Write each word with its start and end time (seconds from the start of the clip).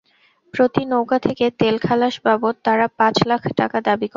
প্রতি 0.53 0.81
নৌকা 0.85 1.17
থেকে 1.19 1.45
তেল 1.59 1.75
খালাস 1.81 2.15
বাবদ 2.25 2.55
তাঁরা 2.65 2.87
পাঁচ 2.99 3.15
লাখ 3.27 3.41
টাকা 3.59 3.77
দাবি 3.81 3.99
করেন। 3.99 4.09